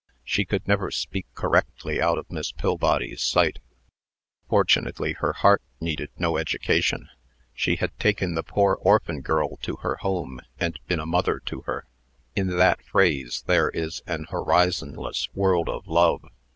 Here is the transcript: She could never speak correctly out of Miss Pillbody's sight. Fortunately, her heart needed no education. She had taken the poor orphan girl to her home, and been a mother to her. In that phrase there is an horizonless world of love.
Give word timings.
She 0.23 0.45
could 0.45 0.67
never 0.67 0.89
speak 0.89 1.27
correctly 1.35 2.01
out 2.01 2.17
of 2.17 2.31
Miss 2.31 2.51
Pillbody's 2.51 3.21
sight. 3.21 3.59
Fortunately, 4.49 5.13
her 5.13 5.31
heart 5.33 5.61
needed 5.79 6.09
no 6.17 6.37
education. 6.37 7.07
She 7.53 7.75
had 7.75 7.95
taken 7.99 8.33
the 8.33 8.41
poor 8.41 8.79
orphan 8.81 9.21
girl 9.21 9.57
to 9.57 9.75
her 9.83 9.97
home, 9.97 10.41
and 10.59 10.79
been 10.87 10.99
a 10.99 11.05
mother 11.05 11.39
to 11.45 11.61
her. 11.67 11.85
In 12.35 12.47
that 12.57 12.81
phrase 12.81 13.43
there 13.45 13.69
is 13.69 14.01
an 14.07 14.25
horizonless 14.31 15.29
world 15.35 15.69
of 15.69 15.85
love. 15.85 16.23